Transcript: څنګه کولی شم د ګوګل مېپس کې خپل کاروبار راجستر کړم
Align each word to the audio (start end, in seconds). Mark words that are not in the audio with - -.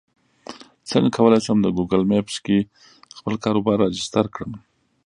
څنګه 0.89 1.09
کولی 1.17 1.39
شم 1.45 1.57
د 1.61 1.67
ګوګل 1.77 2.03
مېپس 2.11 2.35
کې 2.45 2.59
خپل 3.17 3.33
کاروبار 3.43 3.77
راجستر 3.85 4.25
کړم 4.35 4.53